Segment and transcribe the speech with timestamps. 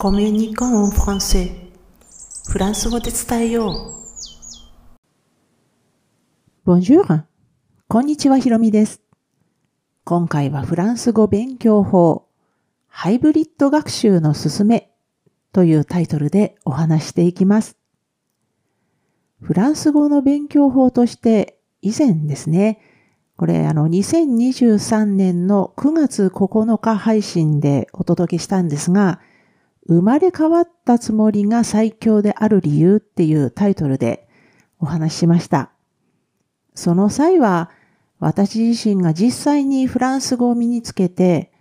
[0.00, 1.50] コミュニコンフランセ
[2.48, 3.96] フランス語で伝えよ
[6.64, 6.70] う。
[6.70, 7.24] Bonjour!
[7.88, 9.02] こんにちは、ひろみです。
[10.04, 12.28] 今回はフランス語勉強法、
[12.86, 14.92] ハイブリッド学習のすすめ
[15.52, 17.76] というタイトルでお話していきます。
[19.42, 22.78] フランス語の勉強法として以前ですね、
[23.36, 29.18] これあの2023年の9月9日配信でお届けしたんですが、
[29.88, 34.28] 生まれ変わったつもりが最強である理由っていうタイトルで
[34.78, 35.70] お話ししました。
[36.74, 37.70] その際は、
[38.20, 41.52] 私自身が実際にフランス語を身につけて、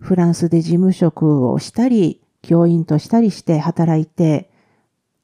[0.00, 4.50] フランスで事務職をしたり、教員としたりして働いて、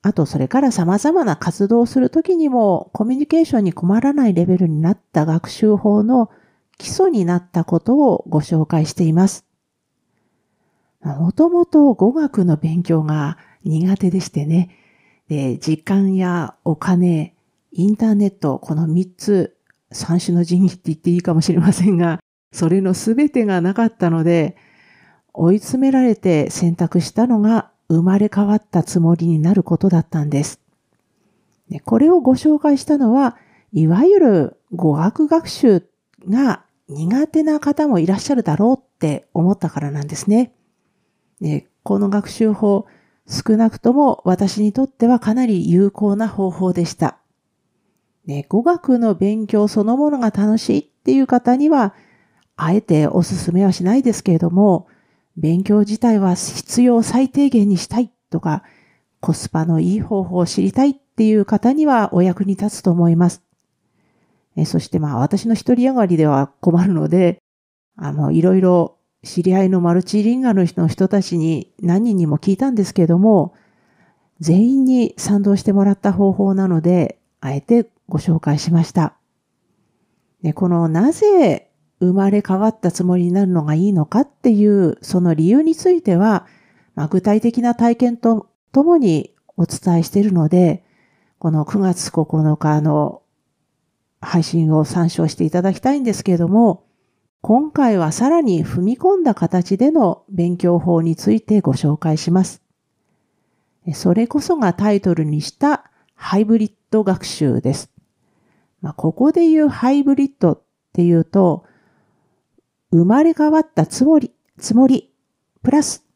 [0.02, 6.30] あとそれから様々な活動をするときにもコミュニケーションに困らないレベルになった学習法の
[6.76, 9.46] 基礎になったことをご紹介しています。
[11.02, 14.70] もともと語学の勉強が苦手でしてね、
[15.28, 17.34] で時間やお金、
[17.72, 19.56] インターネット、この3つ、
[19.90, 22.20] 三種の神器って言っていいかもしれませんが、
[22.52, 24.56] それのすべてがなかったので、
[25.32, 30.60] 追い詰められて選択したのが生まれ変わったつもりになることだったんです。
[31.70, 33.36] でこれをご紹介したのは、
[33.72, 35.82] いわゆる語学学習
[36.28, 40.52] が苦手な方もいらっしゃるだろうって思ったからなんですね。
[41.82, 42.86] この学習法、
[43.26, 47.18] 少なくとも私にとってはかなり有効な方法でした。
[48.26, 51.94] ね、語学の勉強そのものが楽しいっていう方には、
[52.56, 54.86] あえてお勧めはしないですけれども、
[55.36, 58.62] 勉強自体は必要最低限にしたいとか、
[59.20, 63.42] コスパのいい方法を知りたいっていう方にはお役に立つと思います。
[64.56, 67.38] えそしてまあ私の一人上がりでは困るので、
[67.96, 73.54] あの、いろいろ知り合いのマルチリンガルの人たちに何人にも聞いたんですけども、
[74.40, 79.14] 全員に賛同してもらった方法なので、あえてご紹介しました。
[80.42, 86.46] でこのなぜ生まれ変わったつもりになるのがいいのかっていうその理由については、
[86.96, 90.82] まあ、具体的な体験とともにお伝えしているので、
[91.38, 93.22] この9月9日の
[94.20, 96.84] 配信を参照していただきたいんですけれども、
[97.42, 102.62] 今回はさらに踏み込んだ形での勉強法についてご紹介します。
[103.94, 107.90] それこそがタイトルにしたハイブリッド学習です。
[108.80, 111.64] まあ、ここで言うハイブリッドっていうと、
[112.92, 115.12] 生まれ変わったつもり、つもり、
[115.64, 116.06] プラス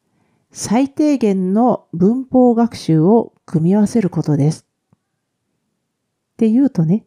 [0.53, 4.65] 最低限の文法学習を組み合わせることです。
[4.95, 7.05] って言うとね、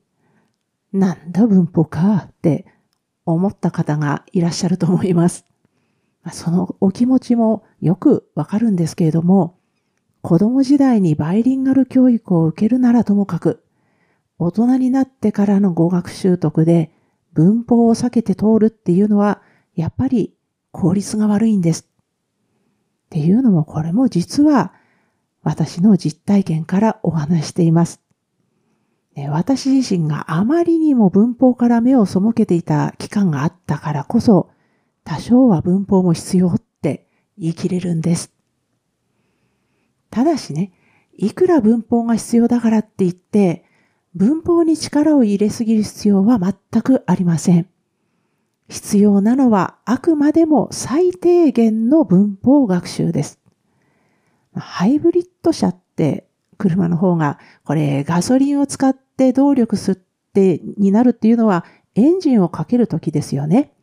[0.93, 2.67] なんだ文法かって
[3.27, 5.45] 思った方がいらっしゃると思います。
[6.33, 9.59] そのお気持ちもよくわかるんですけれども、
[10.23, 13.65] 子供時代にバイリンガル教育を受けるならともかく、
[14.39, 16.91] 大人になってからの語学習得で
[17.33, 19.43] 文法を避けて通るっていうのは、
[19.75, 20.35] やっぱり
[20.73, 21.87] 効率が悪いんです。
[23.07, 24.73] っていうのもこれも実は
[25.43, 28.01] 私の実体験からお話しています。
[29.29, 34.51] 私自身があまりにも文法から目を背けていた期間があったからこそ、
[35.05, 38.33] 多少は文法も必要って言い切れるんです。
[40.11, 40.73] ただしね、
[41.17, 43.65] いくら文法が必要だからって言って、
[44.15, 47.69] 文法に力を入れすぎる必要は全くありません。
[48.69, 53.41] 必要なのはあくまでも最低限の文法学習です。
[54.55, 59.99] ハイブリッド車って車の方が、これガソリンを使って動力吸っ
[60.33, 63.75] てになるっていうのはエンジンをかけるときですよね。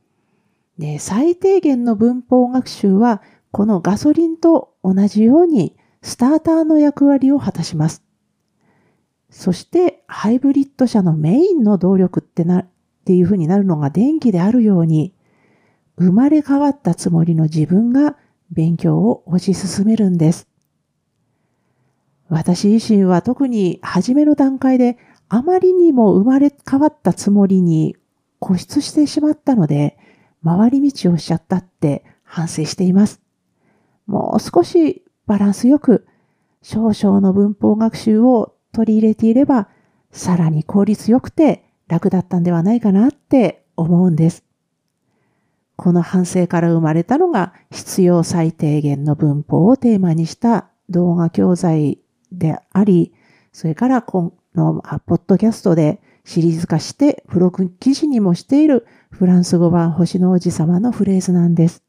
[0.79, 3.21] で、最低限の文法学習は
[3.51, 8.03] このガソリンと同じようにスターターの役割を果たします。
[9.29, 12.67] そしてハイブリッド車のメインの動力ってな、っ
[13.05, 15.13] ていう風になるのが電気であるように、
[15.99, 18.17] 生まれ変わったつもりの自分が
[18.49, 20.47] 勉強を推し進めるんです。
[22.29, 24.97] 私自身は特に初めの段階で
[25.29, 27.95] あまりにも生まれ変わったつもりに
[28.39, 29.97] 固執してしまったので、
[30.43, 33.21] 回り道をしちゃったって反省しています。
[34.05, 36.07] もう少しバランスよく
[36.61, 39.67] 少々の文法学習を取り入れていれば、
[40.11, 44.43] さらに効率よくて楽だったんではないかなって思うんです。
[45.75, 51.99] この反省から生まれたのが必要最低限の文法をテーマにした動画教材
[52.31, 53.13] であり、
[53.51, 61.83] それからこのポッドキャストでシリーズ化して付録記事にもしているフランス語版星の王子様のフレーズなんです。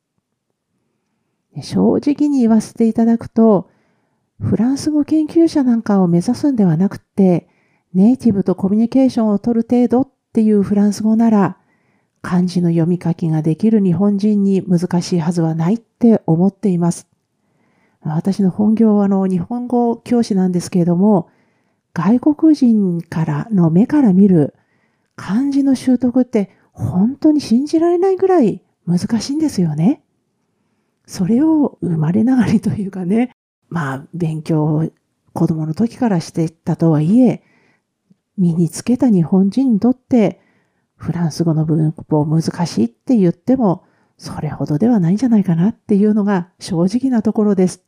[1.63, 3.69] 正直に言わせていただくと、
[4.41, 7.49] フランス語研究者なんかを目指すんではなくて、
[7.95, 11.59] ネイティブとコミュニケーションを取る程度っていうフランス語なら、
[12.23, 17.09] 漢字の読み書きができる日本人に難しいはずはないって思っています。
[18.03, 21.29] 私の本業はあの日本語教師なんですけれども、
[21.99, 24.55] 外国人からの目から見る
[25.17, 30.05] 漢字の習得って本当に信じられないぐらい難しいんですよね。
[31.07, 33.33] それを生まれながらというかね、
[33.69, 34.89] まあ勉強を
[35.33, 37.43] 子供の時からしてたとはいえ、
[38.37, 40.41] 身につけた日本人にとって
[40.95, 43.85] フランス語の文法難しいって言っても
[44.19, 47.83] それほどではないんじゃないかなっていうのが正直なところです。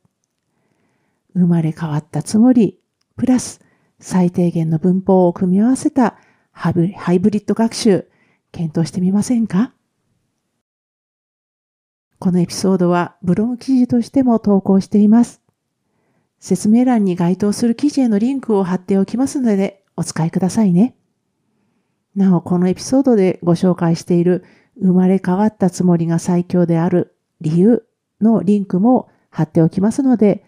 [1.34, 2.80] 生まれ変わったつもり、
[3.16, 3.60] プラス
[4.00, 6.16] 最低限の文法を組み合わせた
[6.52, 6.72] ハ
[7.12, 8.08] イブリッド学習、
[8.50, 9.72] 検討してみませんか？
[12.18, 15.40] このエピソードはブログ記事としても投稿しています。
[16.38, 20.96] 説明欄に該当する記事へのリンクを貼っておきますのでお使いくださいね。
[22.16, 24.44] なお、このエピソードでご紹介している
[24.80, 27.84] 生まれ変わったつもりが最強である理由
[28.20, 30.44] のリンクも貼っておきますので、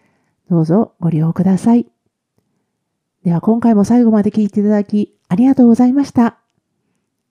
[0.49, 1.87] どうぞご利用ください。
[3.23, 6.39] では今回も最後まで聞いていただきありがとうございました。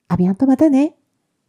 [0.09, 0.97] アビアンとまたね。